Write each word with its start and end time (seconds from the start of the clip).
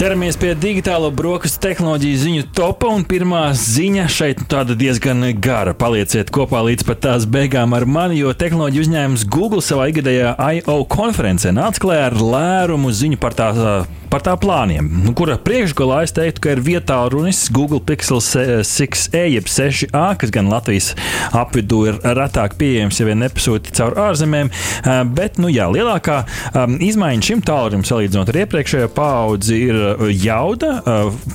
Ķeramies 0.00 0.38
pie 0.40 0.54
digitālo 0.56 1.10
brokastu 1.12 1.60
tehnoloģiju 1.66 2.20
ziņu 2.22 2.44
topa, 2.56 2.88
un 2.88 3.02
pirmā 3.04 3.42
ziņa 3.58 4.06
šeit 4.08 4.40
tāda 4.48 4.72
diezgan 4.78 5.26
gara. 5.44 5.74
Palieciet 5.76 6.30
kopā 6.32 6.62
līdz 6.70 6.86
pat 6.88 7.02
tās 7.04 7.26
beigām 7.28 7.76
ar 7.76 7.84
mani, 7.84 8.16
jo 8.22 8.32
tehnoloģiju 8.32 8.86
uzņēmums 8.86 9.26
Google 9.28 9.60
savā 9.60 9.90
ikgadējā 9.90 10.36
I.O. 10.38 10.78
konferencē 10.88 11.52
nāca 11.52 11.82
klajā 11.84 12.06
ar 12.08 12.16
lērumu 12.16 12.94
ziņu 12.96 13.20
par 13.20 13.36
tās 13.36 13.60
par 14.10 14.24
tā 14.26 14.34
plāniem, 14.40 14.86
nu, 15.04 15.12
kura 15.16 15.36
priekšgalā 15.40 16.00
es 16.06 16.14
teiktu, 16.16 16.42
ka 16.42 16.54
ir 16.54 16.62
vietā 16.66 16.98
runis 17.12 17.44
Google 17.54 17.80
Pixel 17.84 18.18
6e, 18.20 19.22
jeb 19.36 19.50
6a, 19.50 20.04
kas 20.20 20.32
gan 20.34 20.50
Latvijas 20.50 20.92
apvidū 21.36 21.84
ir 21.90 22.00
retāk 22.18 22.56
pieejams, 22.60 22.98
ja 23.00 23.06
vien 23.06 23.22
nepasūti 23.22 23.74
caur 23.78 23.96
ārzemēm. 24.08 24.50
Bet, 25.14 25.38
nu 25.42 25.50
jā, 25.52 25.68
lielākā 25.70 26.18
um, 26.50 26.76
izmaiņa 26.82 27.28
šim 27.28 27.44
tālrunim 27.46 27.86
salīdzinot 27.86 28.32
ar 28.32 28.40
iepriekšējo 28.42 28.90
paudzi 28.96 29.60
ir 29.68 29.80
jauda. 30.24 30.72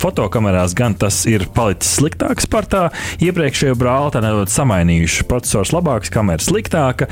Fotokamerās 0.01 0.75
gan 0.77 0.97
tas 0.99 1.21
ir 1.31 1.47
palicis 1.55 1.95
sliktāks 2.01 2.49
par 2.51 2.67
tā 2.71 2.83
iepriekšējo 3.23 3.79
brāli, 3.79 4.13
tā 4.15 4.23
nedaudz 4.25 4.55
samainījuši 4.55 5.27
procesors 5.31 5.73
labāks, 5.75 6.11
kamera 6.13 6.43
sliktāka. 6.43 7.09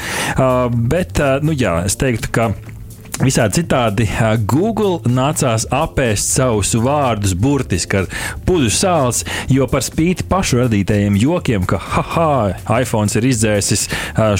Bet, 0.73 1.23
nu 1.45 1.55
jā, 1.55 1.80
es 1.88 2.00
teiktu, 2.00 2.34
ka 2.36 2.52
Visādi 3.22 3.62
citādi 3.62 4.08
Google 4.49 4.98
nācās 5.05 5.67
apēst 5.70 6.31
savus 6.34 6.72
vārdus 6.81 7.36
burtiski 7.38 7.99
ar 7.99 8.08
pudu 8.48 8.72
sāls, 8.73 9.20
jo 9.53 9.67
par 9.70 9.84
spīti 9.86 10.26
pašu 10.26 10.63
radītajiem 10.63 11.20
jokiem, 11.22 11.67
ka 11.70 11.77
haha, 11.77 12.55
iPhone 12.81 13.13
ir 13.13 13.27
izdzēsis 13.30 13.86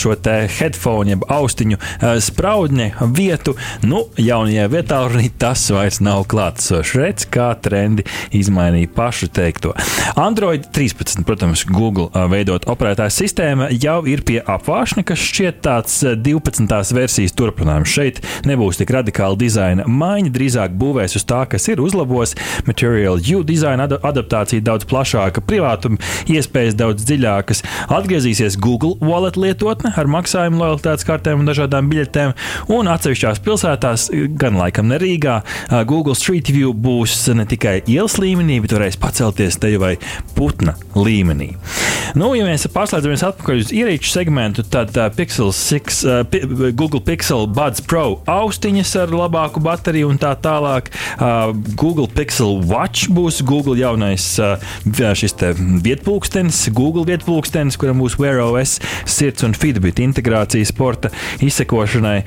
šo 0.02 0.16
te 0.18 0.34
headphone, 0.50 1.14
jeb 1.14 1.26
austiņu 1.30 1.78
spraudņa 2.26 2.88
vietu, 3.14 3.54
nu, 3.86 4.08
jaunajā 4.18 4.66
vietā 4.74 5.04
tas 5.38 5.68
vairs 5.70 6.02
nav 6.02 6.26
klātsošs. 6.34 6.96
Redz, 6.98 7.28
kā 7.30 7.52
trendi 7.62 8.08
izmainīja 8.34 8.90
pašu 8.98 9.30
teikto. 9.38 9.76
Android 10.18 10.66
13, 10.74 11.22
protams, 11.30 11.68
Google 11.70 12.10
veidot 12.34 12.66
operētāja 12.74 13.14
sistēma 13.14 13.70
jau 13.78 14.00
ir 14.10 14.26
pie 14.26 14.42
apvāršņa, 14.42 15.06
kas 15.14 15.30
šķiet 15.30 15.62
tāds 15.70 16.02
12. 16.26 16.98
versijas 16.98 17.38
turpinājums. 17.38 17.94
Šeit 17.94 18.24
nebūs 18.50 18.63
nebūs 18.64 18.80
tik 18.80 18.92
radikāla 18.96 19.36
dizaina 19.36 19.84
maiņa, 19.88 20.32
drīzāk 20.32 20.76
būvēs 20.80 21.18
uz 21.18 21.26
tā, 21.28 21.44
kas 21.50 21.68
ir 21.68 21.82
uzlabos. 21.84 22.34
Material 22.66 23.20
U 23.34 23.42
dizaina 23.44 23.88
ad 23.88 23.98
adaptācija 24.00 24.64
daudz 24.64 24.86
plašāka, 24.88 25.42
privātuma 25.44 26.00
iespējas 26.32 26.78
daudz 26.80 27.04
dziļākas. 27.04 27.64
Atgriezīsies 27.92 28.56
Google 28.62 28.96
Wallet 29.04 29.36
lietotne 29.36 29.92
ar 29.98 30.08
maksājumu 30.08 30.62
lojalitātes 30.62 31.08
kartēm 31.08 31.42
un 31.42 31.50
dažādām 31.50 31.90
biļetēm, 31.92 32.36
un 32.72 32.92
atsevišķās 32.94 33.42
pilsētās, 33.44 34.08
gan 34.40 34.60
laikam 34.62 34.88
ne 34.92 35.02
Rīgā, 35.02 35.42
Google 35.90 36.16
Street 36.16 36.54
View 36.54 36.72
būs 36.72 37.18
ne 37.36 37.48
tikai 37.50 37.82
ielas 37.84 38.20
līmenī, 38.22 38.62
bet 38.64 38.78
varēs 38.78 39.00
pacelties 39.02 39.60
te 39.60 39.74
vai 39.82 39.96
putna 40.38 40.78
līmenī. 40.96 41.54
Nu, 42.14 42.30
ja 42.38 42.46
mēs 42.46 42.68
pārslēdzamies 42.70 43.26
atpakaļ 43.26 43.64
uz 43.64 43.72
ierīču 43.74 44.12
segmentu, 44.14 44.64
tad 44.70 44.94
uh, 45.00 45.10
Pixel 45.16 45.50
6, 45.56 46.04
uh, 46.06 46.70
Google 46.78 47.02
Pixel 47.04 47.48
Buds 47.50 47.82
Pro 47.82 48.22
aus 48.30 48.53
austiņas 48.54 48.92
ar 49.02 49.14
labāku 49.14 49.62
bateriju 49.64 50.12
un 50.14 50.20
tā 50.22 50.34
tālāk. 50.38 50.92
Google 51.80 52.06
Pixel 52.06 52.62
Watch 52.70 53.10
būs 53.10 53.42
Google 53.46 53.76
jaunais 53.80 54.26
šis 54.38 55.36
vietpūkstenis, 55.84 56.68
Google 56.76 57.06
vietpūkstenis, 57.10 57.78
kuram 57.82 58.04
būs 58.04 58.20
Wear 58.22 58.42
OS, 58.44 58.78
sirds 59.10 59.46
un 59.48 59.56
Fitbit 59.58 60.02
integrācija 60.04 60.68
sporta 60.70 61.10
izsekošanai. 61.42 62.20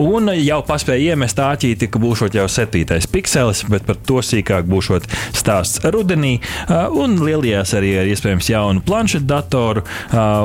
Un 0.00 0.32
jau 0.38 0.60
paspēja 0.66 1.12
iemest 1.12 1.40
āķīti, 1.42 1.90
ka 1.92 2.00
būs 2.00 2.24
jau 2.32 2.48
septītais 2.48 3.08
pikselis, 3.10 3.64
bet 3.68 3.84
par 3.88 4.00
to 4.08 4.22
sīkāk 4.24 4.68
būs 4.68 4.88
stāsts 5.36 5.82
rudenī. 5.92 6.38
Un 6.96 7.18
lielajās 7.20 7.74
arī 7.76 7.92
ir 7.98 8.08
iespējams 8.14 8.48
jaunu 8.54 8.84
planšetu 8.86 9.28
datoru, 9.28 9.84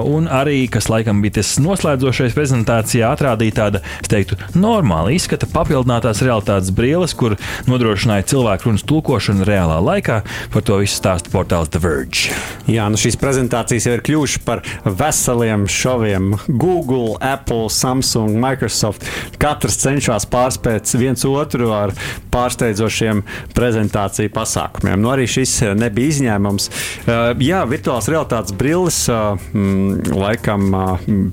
un 0.09 0.28
arī, 0.28 0.66
kas 0.72 0.90
laikam 0.92 1.24
bija 1.24 1.40
tas 1.40 1.56
noslēdzošais 1.64 2.36
prezentācijā, 2.36 3.14
atrādīja 3.14 3.59
tāda, 3.62 3.84
es 4.02 4.12
teiktu, 4.12 4.38
normāla 4.58 5.12
izskata 5.16 5.47
papildinātās 5.51 6.22
realitātes 6.25 6.72
brilles, 6.75 7.13
kur 7.18 7.38
nodrošināja 7.69 8.28
cilvēku 8.34 8.69
runas 8.69 8.85
tulkošanu 8.90 9.47
reālā 9.47 9.79
laikā. 9.84 10.22
Par 10.53 10.66
to 10.66 10.79
visu 10.81 10.97
stāsta 11.00 11.31
portāls 11.34 11.72
The 11.74 11.81
Verge. 11.84 12.34
Jā, 12.69 12.88
nu 12.91 13.00
šīs 13.00 13.18
prezentācijas 13.22 13.88
jau 13.88 13.96
ir 13.97 14.03
kļuvušas 14.06 14.44
par 14.46 14.63
veseliem 14.84 15.68
šoviem. 15.72 16.34
Google, 16.47 17.18
Apple, 17.24 17.69
Samsung, 17.74 18.38
Microsoft. 18.41 19.06
Katrs 19.41 19.79
cenšas 19.84 20.28
pārspēt 20.31 20.90
viens 21.00 21.24
otru 21.28 21.72
ar 21.75 21.94
pārsteidzošiem 22.34 23.24
prezentāciju 23.56 24.31
pasākumiem. 24.34 25.01
Nu, 25.01 25.12
arī 25.13 25.28
šis 25.30 25.59
nebija 25.78 26.13
izņēmums. 26.13 26.69
Uh, 26.69 27.31
jā, 27.44 27.63
virtuālās 27.69 28.09
realitātes 28.12 28.56
brilles 28.57 29.00
uh, 29.12 29.38
mm, 29.53 30.13
laikam 30.18 30.74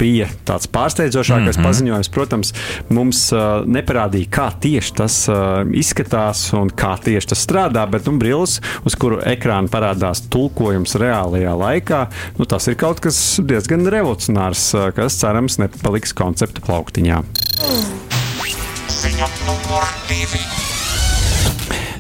bija 0.00 0.28
tāds 0.48 0.68
pārsteidzošākais 0.70 1.56
mm 1.56 1.60
-hmm. 1.60 1.68
paziņojums. 1.68 2.10
Protams, 2.14 2.52
mums 2.88 3.30
neparādīja, 3.74 4.30
kā 4.32 4.48
tieši 4.62 4.94
tas 5.00 5.16
uh, 5.30 5.62
izskatās 5.76 6.48
un 6.56 6.72
kā 6.74 6.94
tieši 7.02 7.32
tas 7.32 7.44
strādā, 7.46 7.84
bet 7.90 8.08
nu, 8.08 8.16
brilles, 8.20 8.58
uz 8.86 8.96
kuru 9.00 9.20
ekrāna 9.26 9.70
parādās 9.72 10.24
tulkojums 10.32 10.96
reālajā 11.00 11.54
laikā, 11.64 12.00
nu, 12.38 12.48
tas 12.50 12.68
ir 12.70 12.78
kaut 12.80 13.02
kas 13.04 13.20
diezgan 13.42 13.86
revolucionārs, 13.92 14.66
uh, 14.76 14.88
kas 14.96 15.20
cerams 15.20 15.60
nepaliks 15.62 16.16
koncepta 16.16 16.64
plauktiņā. 16.66 17.22
Ziņa 19.00 19.30
numur 19.46 19.94
divi. 20.10 20.69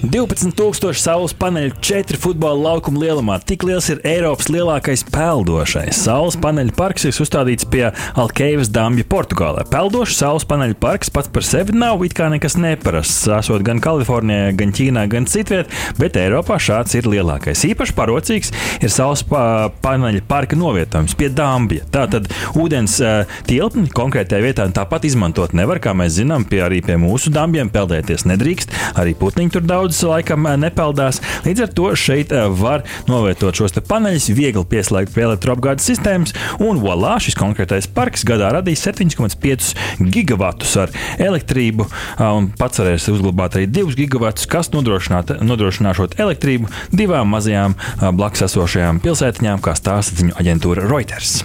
12,000 0.00 0.96
saules 0.96 1.34
paneļu, 1.36 1.74
4 1.84 2.16
futbola 2.20 2.56
laukuma 2.70 3.02
lielumā. 3.02 3.34
Tik 3.44 3.66
liels 3.68 3.90
ir 3.92 3.98
Eiropas 4.08 4.48
lielākais 4.48 5.02
peldošais. 5.12 5.98
Saules 6.06 6.38
paneļu 6.40 6.72
parks 6.76 7.04
ir 7.04 7.18
uzstādīts 7.20 7.66
pie 7.68 7.82
Alkeivas 8.16 8.70
dambja 8.72 9.04
Portugālē. 9.04 9.66
Peldošs 9.68 10.16
saules 10.22 10.46
paneļu 10.48 10.78
parks 10.80 11.12
pats 11.12 11.28
par 11.28 11.44
sevi 11.44 11.76
nav 11.76 12.00
it 12.06 12.14
kā 12.16 12.30
nekas 12.32 12.56
neparasts. 12.56 13.26
Esot 13.36 13.64
gan 13.66 13.82
Kalifornijā, 13.84 14.54
gan 14.56 14.72
Ķīnā, 14.76 15.04
gan 15.12 15.28
citviet, 15.28 15.68
bet 16.00 16.16
Eiropā 16.20 16.56
šāds 16.56 16.96
ir 16.96 17.10
lielākais. 17.10 17.66
Īpaši 17.68 17.96
parocīgs 17.98 18.54
ir 18.80 18.94
saules 18.94 19.26
pa 19.28 19.68
paneļu 19.84 20.24
parka 20.30 20.56
novietojums 20.56 21.16
pie 21.20 21.28
dambja. 21.28 21.84
Tātad 21.92 22.32
ūdens 22.56 22.96
uh, 23.04 23.36
tilpni 23.44 23.92
konkrētajā 23.92 24.48
vietā 24.48 24.68
tāpat 24.80 25.04
izmantot 25.10 25.52
nevar, 25.52 25.82
kā 25.84 25.92
mēs 25.92 26.16
zinām, 26.22 26.48
pie, 26.48 26.64
arī 26.64 26.80
pie 26.88 26.96
mūsu 27.00 27.32
dambjiem 27.36 27.68
peldēties 27.68 28.24
nedrīkst. 28.32 28.72
Arī 29.00 29.12
putniņi 29.18 29.58
tur 29.58 29.68
daudz 29.68 29.89
daudz 29.90 30.02
laikam 30.06 30.46
eh, 30.46 30.56
nepeldās. 30.60 31.20
Līdz 31.44 31.64
ar 31.64 31.72
to 31.74 31.90
šeit 31.98 32.32
eh, 32.32 32.46
var 32.46 32.84
novietot 33.10 33.56
šos 33.56 33.74
paneļus, 33.90 34.30
viegli 34.36 34.62
pieslēgt 34.70 35.14
pie 35.14 35.24
elektroapgādes 35.26 35.86
sistēmas, 35.90 36.34
un 36.62 36.78
voilà, 36.82 37.16
šis 37.22 37.38
konkrētais 37.38 37.88
parks 37.90 38.24
gadā 38.28 38.52
radīs 38.54 38.84
7,5 38.86 39.74
gigavatus 40.12 40.76
ar 40.84 40.94
elektrību, 41.18 41.86
un 42.22 42.50
pats 42.58 42.82
varēs 42.82 43.08
uzglabāt 43.10 43.58
arī 43.58 43.68
2 43.70 43.96
gigavatus, 43.98 44.46
kas 44.50 44.70
nodrošināšot 44.74 46.18
elektrību 46.20 46.70
divām 46.94 47.32
mazajām 47.34 47.76
blakus 48.14 48.46
esošajām 48.46 49.02
pilsētiņām, 49.04 49.62
kā 49.64 49.74
stāsta 49.78 50.20
ziņu 50.20 50.36
aģentūra 50.40 50.86
Reuters. 50.86 51.40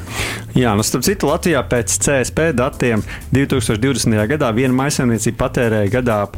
Jā, 0.56 0.72
nu, 0.72 0.86
starp 0.88 1.04
citu, 1.04 1.28
Latvijā 1.28 1.60
pēc 1.68 1.98
CSP 2.00 2.54
datiem 2.56 3.02
2020. 3.36 4.16
gadā 4.32 4.52
viena 4.56 4.72
maisaimniecība 4.78 5.42
patērēja 5.42 5.92
gadā 5.98 6.22
ap 6.30 6.38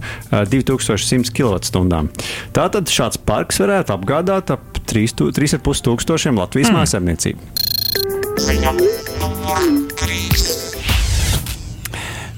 2100 0.49 1.29
kWh 1.37 1.61
stundām. 1.69 2.09
Tātad 2.57 2.89
šāds 2.89 3.21
parks 3.21 3.61
varētu 3.61 3.93
apgādāt 3.93 4.49
ap 4.57 4.81
3,5 4.89 5.61
tūkstošiem 5.61 6.41
Latvijas 6.41 6.73
mm. 6.73 6.79
mājsaimniecību. 6.81 7.41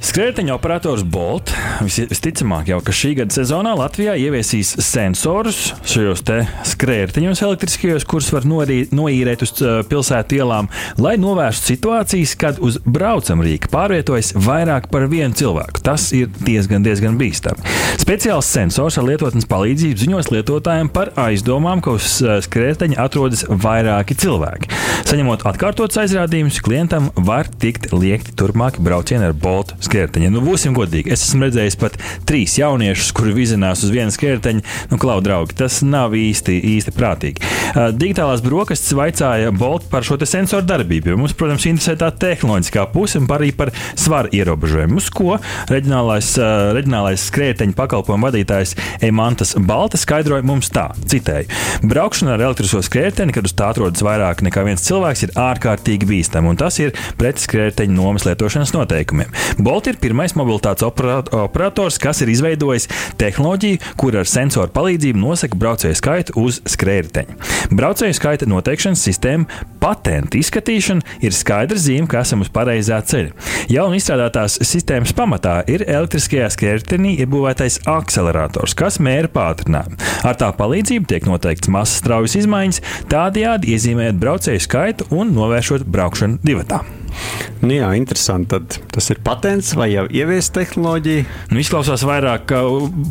Skrējēju 0.10 0.56
operators 0.56 1.04
Bolt 1.06 1.52
visticamāk 1.86 2.72
jau, 2.72 2.80
ka 2.82 2.94
šī 2.96 3.12
gada 3.20 3.36
sezonā 3.36 3.76
Latvijā 3.78 4.16
ieviesīs 4.18 4.72
sensorus 4.82 5.60
šajos 5.86 6.24
skrējējiņos 6.72 7.44
elektriskajos, 7.46 8.08
kurus 8.10 8.32
var 8.34 8.48
norīt, 8.50 8.90
noīrēt 8.96 9.44
uz 9.46 9.54
pilsētu 9.92 10.40
ielām, 10.40 10.72
lai 10.98 11.14
novērstu 11.22 11.76
situācijas, 11.76 12.34
kad 12.42 12.58
uz 12.58 12.80
braucamrīka 12.90 13.70
pārvietojas 13.70 14.32
vairāk 14.34 14.88
par 14.90 15.06
vienu 15.12 15.38
cilvēku. 15.38 15.84
Tas 15.86 16.08
ir 16.18 16.34
diezgan, 16.42 16.82
diezgan 16.82 17.20
bīstami. 17.20 17.62
Speciāls 18.02 18.50
sensors 18.50 18.98
ar 18.98 19.06
lietotnes 19.12 19.46
palīdzību 19.52 20.06
ziņos 20.08 20.32
lietotājiem 20.34 20.90
par 20.90 21.14
aizdomām, 21.22 21.86
ka 21.86 21.94
uz 22.00 22.18
skrējējiņa 22.48 22.98
atrodas 23.06 23.46
vairāki 23.46 24.18
cilvēki. 24.26 24.74
Saņemot 25.06 25.46
atkārtotus 25.54 26.02
aizrādījumus, 26.02 26.60
klientam 26.66 27.14
var 27.30 27.46
tikt 27.62 27.92
liekti 27.94 28.34
turpmāki 28.38 28.82
braucieni 28.82 29.30
ar 29.30 29.38
Bolt 29.38 29.78
skrējēju 29.78 29.99
skrējēji. 30.08 30.34
Nu, 30.34 30.44
būsim 30.46 30.76
godīgi. 30.78 31.12
Es 31.14 31.26
esmu 31.28 31.48
redzējis 31.48 31.78
pat 31.80 31.98
trīs 32.28 32.58
jauniešus, 32.60 33.12
kuri 33.18 33.34
vizinās 33.36 33.84
uz 33.84 33.94
vienu 33.94 34.14
skrējēju. 34.14 34.62
Nu, 34.92 34.98
klau, 35.02 35.20
draugi, 35.24 35.56
tas 35.60 35.82
nav 35.86 36.14
īsti, 36.18 36.56
īsti 36.76 36.94
prātīgi. 36.96 37.44
Uh, 37.70 37.90
digitālās 37.96 38.44
brokastis 38.46 38.96
vaicāja 38.98 39.52
Bolt 39.56 39.90
par 39.92 40.06
šo 40.06 40.20
sensoru 40.24 40.66
darbību. 40.68 41.18
Mums, 41.20 41.36
protams, 41.38 41.66
interesē 41.70 41.98
tā 42.00 42.12
tehnoloģiskā 42.14 42.86
puse 42.94 43.20
un 43.20 43.28
arī 43.34 43.52
par 43.56 43.72
svaru 43.98 44.32
ierobežojumu. 44.36 45.00
Uz 45.00 45.10
ko 45.14 45.38
reģionālais, 45.72 46.32
uh, 46.40 46.72
reģionālais 46.78 47.26
skrējēju 47.30 47.76
pakalpojumu 47.78 48.30
vadītājs 48.30 48.76
Emantas 49.06 49.56
Balta 49.58 50.00
skaidroja 50.00 50.46
mums 50.46 50.72
tā, 50.74 50.90
citēju: 51.10 51.50
Braukšana 51.90 52.36
ar 52.36 52.46
elektrisko 52.50 52.84
skrējēju, 52.86 53.32
kad 53.36 53.50
uz 53.50 53.56
tā 53.58 53.72
atrodas 53.74 54.04
vairāk 54.06 54.44
nekā 54.46 54.66
viens 54.68 54.86
cilvēks, 54.86 55.26
ir 55.28 55.36
ārkārtīgi 55.40 56.10
bīstama, 56.10 56.54
un 56.54 56.60
tas 56.60 56.80
ir 56.84 56.94
pret 57.20 57.42
skrējēju 57.42 57.94
nomas 57.96 58.28
lietošanas 58.28 58.74
noteikumiem. 58.76 59.34
Bolt 59.60 59.89
ir 59.90 60.00
pirmais 60.02 60.36
mobilitātes 60.38 60.86
operators, 60.86 62.00
kas 62.02 62.22
ir 62.24 62.32
izveidojis 62.34 62.90
tehnoloģiju, 63.20 63.82
kur 64.00 64.20
ar 64.20 64.30
sensoru 64.30 64.72
palīdzību 64.76 65.22
nosaka 65.22 65.58
braucēju 65.60 65.98
skaitu 66.00 66.38
uz 66.40 66.62
skrējēju. 66.70 67.38
Braucēju 67.76 68.16
skaita 68.18 68.48
noteikšanas 68.50 69.04
sistēma 69.06 69.66
patenta 69.80 70.40
izskatīšana 70.40 71.20
ir 71.26 71.36
skaidra 71.36 71.80
zīme, 71.80 72.08
ka 72.10 72.24
esam 72.24 72.44
uz 72.44 72.52
pareizā 72.54 73.00
ceļa. 73.06 73.34
Jaunu 73.72 74.00
izstrādātās 74.00 74.60
sistēmas 74.66 75.14
pamatā 75.16 75.60
ir 75.72 75.86
elektriskajā 75.88 76.50
skrējēji 76.56 77.16
iebūvētais 77.24 77.82
akcelerators, 77.90 78.76
kas 78.78 79.00
mēra 79.04 79.32
pātrinājumu. 79.34 80.00
Ar 80.28 80.40
tā 80.40 80.52
palīdzību 80.58 81.10
tiek 81.10 81.28
noteikts 81.30 81.72
masas 81.72 82.02
straujas 82.04 82.38
izmaiņas, 82.42 82.82
tādējādi 83.12 83.76
iezīmējot 83.76 84.24
braucēju 84.24 84.66
skaitu 84.66 85.12
un 85.16 85.36
novēršot 85.38 85.88
braukšanu 85.90 86.42
divatā. 86.46 86.84
Nu 87.62 87.74
jā, 87.76 87.90
interesanti. 88.00 88.50
Tad 88.56 88.80
tas 88.96 89.10
ir 89.14 89.22
patents 89.26 89.74
vai 89.78 89.92
jau 89.94 90.06
ieviesta 90.10 90.62
tehnoloģija? 90.62 91.26
Nu, 91.52 91.60
izklausās 91.62 92.06
vairāk 92.08 92.48
kā 92.50 92.64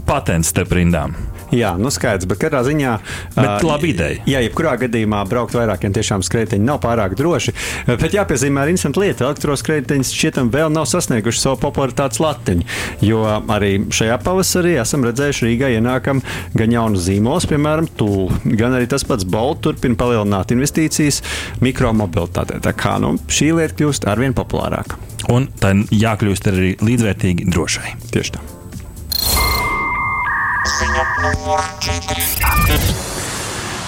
patents 0.08 0.54
te 0.56 0.66
rindām. 0.68 1.16
Jā, 1.54 1.72
nu 1.80 1.90
skaidrs, 1.92 2.28
bet 2.28 2.40
katrā 2.42 2.60
ziņā. 2.66 2.94
Bet 3.36 3.48
uh, 3.48 3.66
labi 3.68 3.92
ideja. 3.94 4.20
Jā, 4.28 4.42
jebkurā 4.44 4.74
gadījumā 4.82 5.22
braukt 5.30 5.56
vairākiem 5.56 5.94
tiešām 5.96 6.24
skrejteņi 6.26 6.66
nav 6.66 6.80
pārāk 6.84 7.16
droši. 7.18 7.54
Bet 7.88 8.16
jāpiezīmē 8.16 8.64
arī 8.64 8.74
interesanta 8.74 9.02
lieta. 9.02 9.26
Elektroskrejteņi 9.28 10.08
šķietam 10.10 10.52
vēl 10.52 10.72
nav 10.74 10.88
sasnieguši 10.90 11.42
savu 11.42 11.60
popularitātes 11.62 12.20
latiņu. 12.22 12.68
Jo 13.04 13.24
arī 13.40 13.72
šajā 13.94 14.18
pavasarī 14.24 14.76
esam 14.82 15.06
redzējuši 15.08 15.48
Rīgā 15.48 15.72
ienākam 15.78 16.20
gan 16.58 16.74
jaunu 16.74 17.00
zīmolus, 17.00 17.48
piemēram, 17.48 17.88
tūlu, 17.98 18.28
gan 18.58 18.76
arī 18.76 18.90
tas 18.90 19.06
pats 19.08 19.26
Bolt 19.28 19.62
turpina 19.64 19.96
palielināt 19.98 20.52
investīcijas 20.54 21.22
mikromobilitātē. 21.64 22.60
Tā 22.64 22.74
kā 22.76 22.98
nu, 23.02 23.16
šī 23.32 23.54
lieta 23.56 23.78
kļūst 23.80 24.08
arvien 24.10 24.36
populārāka. 24.36 25.00
Un 25.32 25.48
tā 25.60 25.74
jākļūst 25.92 26.52
arī 26.52 26.76
līdzvērtīgi 26.84 27.50
drošai. 27.52 27.98
Tieši 28.12 28.38
tā. 28.38 28.57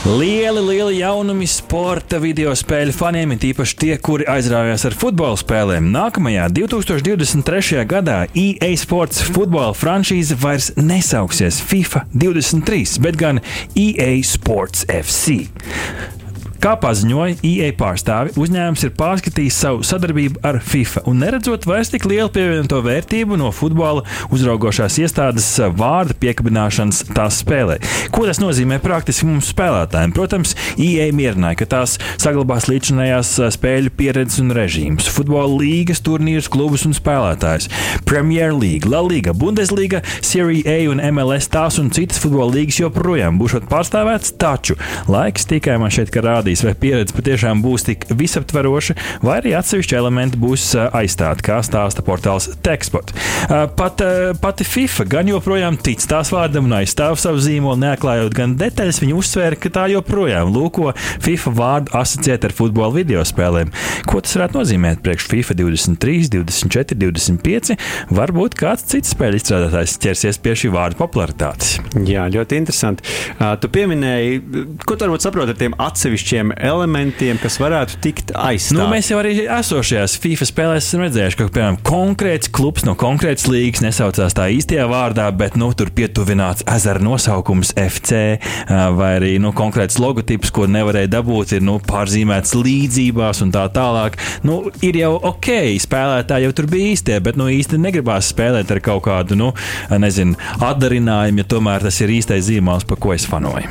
Lieli, 0.04 0.60
lieli 0.66 0.96
jaunumi 0.98 1.46
sporta 1.46 2.18
video 2.18 2.50
spēļu 2.58 2.94
faniem, 2.96 3.36
ir 3.36 3.44
īpaši 3.52 3.76
tie, 3.78 3.90
kuri 4.02 4.26
aizrāvās 4.32 4.82
ar 4.88 4.96
futbola 4.98 5.38
spēlēm. 5.38 5.92
Nākamajā 5.94 6.48
2023. 6.56 7.84
gadā 7.86 8.24
EA 8.34 8.72
Sports 8.80 9.22
futbola 9.30 9.70
franšīze 9.78 10.40
vairs 10.42 10.72
nesauksies 10.80 11.60
FIFA 11.70 12.08
23, 12.16 12.98
bet 13.06 13.20
gan 13.20 13.38
EA 13.78 14.16
Sports 14.26 14.88
FC. 14.90 15.44
Kā 16.60 16.74
paziņoja 16.76 17.38
EA 17.40 17.70
pārstāvi, 17.72 18.34
uzņēmums 18.36 18.82
ir 18.84 18.90
pārskatījis 18.98 19.58
savu 19.62 19.84
sadarbību 19.86 20.42
ar 20.44 20.58
FIFA 20.60 21.02
un 21.08 21.22
neredzot 21.22 21.64
vairs 21.64 21.88
tik 21.88 22.04
lielu 22.04 22.28
pievienoto 22.34 22.82
vērtību 22.84 23.38
no 23.40 23.48
futbola 23.56 24.02
uzraugošās 24.28 24.98
iestādes 25.00 25.46
vārda 25.78 26.12
piekabināšanas 26.20 27.06
tās 27.16 27.38
spēlē. 27.40 27.78
Ko 28.12 28.26
tas 28.28 28.42
nozīmē 28.42 28.76
praktiski 28.84 29.24
mums 29.30 29.48
spēlētājiem? 29.54 30.12
Protams, 30.12 30.52
EA 30.76 31.06
mierināja, 31.16 31.62
ka 31.62 31.68
tās 31.78 31.96
saglabās 32.20 32.68
līdzinājās 32.68 33.32
spēļu 33.56 33.94
pieredzes 33.96 34.44
un 34.44 34.52
režīmus, 34.52 35.08
futbola 35.08 35.62
līgas, 35.62 36.04
turnīrus, 36.04 36.50
klubus 36.52 36.84
un 36.84 36.92
spēlētājus. 36.98 37.70
Premier 38.04 38.52
League, 38.52 38.84
La 38.84 39.00
Liga, 39.06 39.32
Bundesliga, 39.32 40.02
Serie 40.20 40.60
A 40.68 40.76
un 40.92 41.00
MLS 41.08 41.48
tās 41.56 41.80
un 41.80 41.88
citas 41.96 42.20
futbola 42.20 42.52
līgas 42.58 42.82
joprojām 42.82 43.40
būs 43.40 43.56
pārstāvētas, 43.72 44.36
taču 44.36 44.76
laiks 45.08 45.48
tikai 45.48 45.80
man 45.80 45.96
šeit 45.96 46.12
rāda 46.20 46.49
parādīs, 46.50 46.64
vai 46.64 46.74
pieredze 46.74 47.14
patiešām 47.14 47.62
būs 47.62 47.84
tik 47.86 48.06
visaptveroša, 48.10 48.94
vai 49.22 49.38
arī 49.40 49.54
atsevišķi 49.54 49.96
elementi 49.96 50.38
būs 50.38 50.74
aizstāti, 50.92 51.44
kā 51.46 51.60
stāsta 51.62 52.02
portāls 52.02 52.50
Tekspot. 52.62 53.12
Pat, 53.76 54.02
pati 54.40 54.64
FIFA 54.64 55.06
gan 55.08 55.28
joprojām 55.28 55.78
tic 55.78 56.00
tās 56.00 56.30
vārdam 56.32 56.66
un 56.66 56.76
aizstāv 56.80 57.18
savu 57.18 57.40
zīmolu, 57.40 57.80
neatklājot 57.80 58.34
gan 58.34 58.56
detaļas, 58.58 59.00
viņa 59.02 59.16
uzsvēra, 59.16 59.56
ka 59.56 59.70
tā 59.70 59.86
joprojām 59.92 60.50
lūko 60.52 60.92
FIFA 61.22 61.54
vārdu 61.56 61.94
asociēt 61.96 62.44
ar 62.44 62.54
futbola 62.54 62.94
video 62.94 63.22
spēlēm. 63.24 63.72
Ko 64.08 64.20
tas 64.20 64.36
varētu 64.36 64.60
nozīmēt 64.60 65.02
priekš 65.04 65.28
FIFA 65.30 65.58
23, 65.62 66.30
24, 66.34 66.98
25? 67.00 67.76
Varbūt 68.10 68.58
kāds 68.58 68.86
cits 68.90 69.14
spēļu 69.14 69.40
izstrādātājs 69.40 69.98
ķersies 70.02 70.40
pie 70.42 70.56
šī 70.58 70.72
vārda 70.74 70.98
popularitātes. 71.00 71.78
Jā, 72.06 72.26
ļoti 72.32 72.60
interesanti. 72.60 73.06
Uh, 73.36 73.54
tu 73.60 73.70
pieminēji, 73.72 74.40
ko 74.84 74.96
tu 74.96 75.06
varbūt 75.06 75.24
saproti 75.24 75.54
ar 75.54 75.60
tiem 75.60 75.76
atsevišķiem 75.80 76.39
tiem 76.40 76.52
elementiem, 76.56 77.38
kas 77.40 77.58
varētu 77.60 77.98
tikt 78.00 78.30
aizstāti. 78.32 78.78
Nu, 78.78 78.86
mēs 78.90 79.10
jau 79.10 79.18
arī 79.20 79.34
esošajās 79.44 80.16
FIFA 80.22 80.46
spēlēs 80.48 80.86
esam 80.86 81.02
redzējuši, 81.04 81.36
ka 81.36 81.48
piemēram 81.52 81.78
konkrēts 81.84 82.50
klubs 82.52 82.86
no 82.88 82.94
konkrētas 82.98 83.44
līgas 83.50 83.82
nesaucās 83.84 84.36
tā 84.36 84.48
īstajā 84.54 84.86
vārdā, 84.88 85.26
bet 85.36 85.58
nu, 85.60 85.68
tur 85.76 85.92
pietuvināts 85.92 86.64
ezera 86.70 87.02
nosaukums 87.04 87.74
FC 87.76 88.38
vai 88.96 89.10
arī 89.18 89.34
nu, 89.42 89.52
konkrēts 89.56 90.00
logotips, 90.00 90.52
ko 90.54 90.64
nevarēja 90.70 91.12
dabūt, 91.18 91.56
ir 91.58 91.66
nu, 91.66 91.76
pārzīmēts 91.84 92.56
līdzībās 92.56 93.44
un 93.44 93.52
tā 93.54 93.66
tālāk. 93.74 94.16
Nu, 94.46 94.62
ir 94.86 95.00
jau 95.02 95.12
ok, 95.32 95.50
spēlētāji 95.84 96.48
jau 96.48 96.56
tur 96.56 96.70
bija 96.72 96.94
īstie, 96.94 97.18
bet 97.24 97.36
nu, 97.40 97.50
īsti 97.52 97.80
negribās 97.80 98.32
spēlēt 98.32 98.72
ar 98.72 98.80
kaut 98.84 99.04
kādu 99.10 99.36
nu, 99.36 99.52
nezinu, 99.92 100.38
atdarinājumu, 100.56 101.44
ja 101.44 101.52
tomēr 101.56 101.84
tas 101.84 102.00
ir 102.00 102.16
īstais 102.16 102.46
zīmols, 102.48 102.88
pa 102.88 102.96
ko 103.00 103.12
es 103.16 103.28
fanoju. 103.28 103.68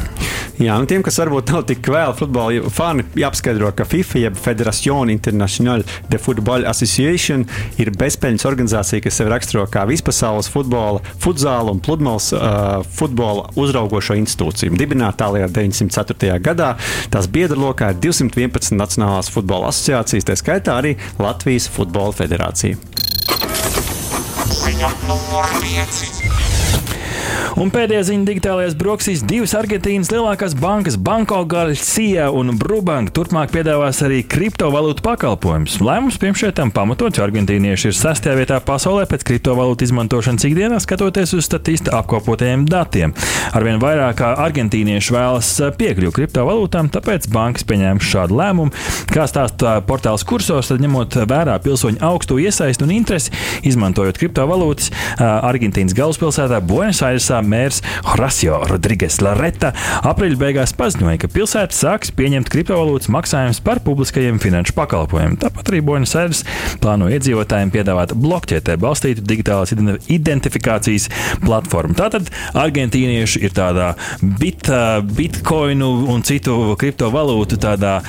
Jā, 0.59 0.75
un 0.75 0.89
tiem, 0.91 0.99
kas 1.05 1.15
varbūt 1.21 1.53
nav 1.53 1.61
tik 1.69 1.87
vēl 1.87 2.11
futbola 2.19 2.58
fani 2.73 3.05
jāpaskaidro, 3.19 3.71
ka 3.75 3.85
FIFA, 3.87 4.19
jeb 4.25 4.37
Federacion 4.39 5.11
International 5.13 5.83
de 6.09 6.19
Football 6.21 6.67
Association, 6.69 7.45
ir 7.81 7.91
bezpēļņas 7.99 8.47
organizācija, 8.49 9.03
kas 9.05 9.19
sevi 9.19 9.33
raksturo 9.33 9.65
kā 9.71 9.85
vispasaules 9.89 10.49
futbola, 10.51 11.03
futzāla 11.23 11.73
un 11.73 11.81
pludmales 11.83 12.31
uh, 12.35 12.81
futbola 12.95 13.47
uzraugošo 13.59 14.17
institūciju. 14.19 14.77
Dibināta 14.79 15.25
tālāk 15.25 15.49
904. 15.55 16.39
gadā. 16.43 16.73
Tās 17.13 17.29
biedru 17.31 17.59
lokā 17.67 17.93
ir 17.93 18.01
211 18.09 18.77
Nacionālās 18.79 19.31
futbola 19.33 19.73
asociācijas, 19.73 20.27
tā 20.27 20.37
skaitā 20.39 20.79
arī 20.79 20.95
Latvijas 21.19 21.69
Futbola 21.71 22.15
Federācija. 22.15 22.79
Ziņa 24.59 24.91
5. 25.07 26.38
Un 27.57 27.71
pēdējā 27.73 28.03
ziņa 28.11 28.27
digitālajās 28.27 28.75
brokastīs 28.77 29.23
divas 29.25 29.55
Argentīnas 29.57 30.11
lielākās 30.13 30.53
bankas, 30.59 30.97
Banko 31.01 31.39
Garcia 31.49 32.27
un 32.35 32.53
Brubank, 32.59 33.09
turpmāk 33.15 33.49
piedāvās 33.55 34.03
arī 34.05 34.19
kriptovalūtu 34.29 35.01
pakalpojumus. 35.05 35.79
Lēmums 35.81 36.19
pirms 36.21 36.43
šiem 36.43 36.73
pamatots, 36.75 37.17
jo 37.17 37.25
argentīnieši 37.25 37.89
ir 37.89 37.97
sastajā 37.97 38.35
vietā 38.37 38.59
pasaulē 38.65 39.07
pēc 39.09 39.25
kriptovalūtu 39.31 39.87
izmantošanas 39.87 40.45
ikdienā, 40.45 40.77
skatoties 40.83 41.33
uz 41.39 41.47
statista 41.47 41.95
apkopotajiem 41.97 42.67
datiem. 42.69 43.15
Arvien 43.57 43.81
vairāk 43.81 44.21
argentīnieši 44.29 45.15
vēlas 45.15 45.49
piekļuvi 45.79 46.15
kriptovalūtām, 46.19 46.91
tāpēc 46.93 47.29
bankas 47.33 47.65
pieņēma 47.69 48.05
šādu 48.11 48.37
lēmumu. 48.39 48.85
Kā 49.09 49.25
stāsta 49.29 49.79
portāls 49.89 50.25
kursos, 50.27 50.69
tad 50.69 50.83
ņemot 50.83 51.17
vērā 51.29 51.57
pilsoņu 51.65 52.03
augstu 52.05 52.37
iesaistu 52.43 52.85
un 52.85 52.93
interesi, 52.99 53.33
izmantojot 53.65 54.21
kriptovalūtas, 54.21 54.93
Argentīnas 55.19 55.97
galvaspilsētā 55.97 56.61
Buenos 56.69 57.01
Airesā 57.05 57.38
mērs 57.45 57.81
Horacio 58.07 58.59
Rodrigues 58.69 59.19
Lareta 59.23 59.73
aprīļa 60.07 60.39
beigās 60.39 60.73
paziņoja, 60.77 61.21
ka 61.21 61.31
pilsēta 61.33 61.75
sāks 61.75 62.13
pieņemt 62.15 62.49
kriptovalūtas 62.51 63.11
maksājumus 63.13 63.61
par 63.65 63.81
publiskajiem 63.85 64.39
finanšu 64.41 64.75
pakalpojumiem. 64.77 65.37
Tāpat 65.41 65.71
arī 65.71 65.81
Buenos 65.85 66.15
Aires 66.19 66.43
plāno 66.83 67.09
iedzīvotājiem 67.13 67.73
piedāvāt 67.73 68.15
blokķietē 68.17 68.77
balstītu 68.81 69.23
digitālās 69.27 69.73
identifikācijas 70.09 71.09
platformu. 71.43 71.95
Tātad 71.99 72.29
argentīnieši 72.57 73.43
ir 73.45 73.55
tādā 73.57 73.91
bit, 74.21 74.69
bitkoinu 75.17 75.89
un 76.13 76.23
citu 76.27 76.57
kriptovalūtu 76.79 77.59
tādā 77.61 77.99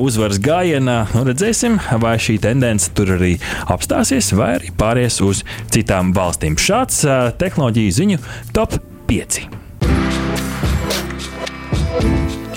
uzvaras 0.00 0.40
gājienā. 0.42 0.98
Nu, 1.14 1.24
redzēsim, 1.28 1.78
vai 2.02 2.16
šī 2.22 2.38
tendence 2.44 2.90
tur 2.96 3.14
arī 3.16 3.36
apstāsies, 3.72 4.32
vai 4.36 4.52
arī 4.58 4.72
pāries 4.76 5.20
uz 5.24 5.42
citām 5.72 6.12
valstīm. 6.16 6.58
Šāds 6.60 7.02
tehnoloģiju 7.40 7.96
ziņu 7.96 8.20
top 8.56 8.75
5. 9.06 9.46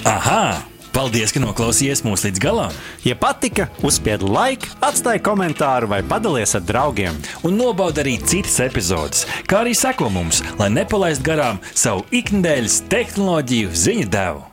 Aha! 0.09 0.43
Paldies, 0.89 1.29
ka 1.31 1.39
noklausījāties 1.39 2.01
mūsu 2.03 2.27
līdz 2.27 2.41
galam! 2.43 2.73
Ja 3.05 3.13
patika, 3.15 3.67
uzspiediet 3.85 4.25
laiku, 4.25 4.71
atstājiet 4.83 5.23
komentāru 5.23 5.87
vai 5.91 6.01
padalieties 6.03 6.57
ar 6.57 6.65
draugiem. 6.65 7.21
Un 7.45 7.55
nobaudiet 7.61 8.03
arī 8.03 8.17
citas 8.25 8.57
epizodes, 8.65 9.23
kā 9.47 9.61
arī 9.63 9.77
sekot 9.77 10.11
mums, 10.11 10.41
lai 10.59 10.71
nepalaistu 10.73 11.29
garām 11.29 11.61
savu 11.71 12.07
ikdienas 12.09 12.81
tehnoloģiju 12.91 13.75
ziņu 13.85 14.09
devumu. 14.11 14.48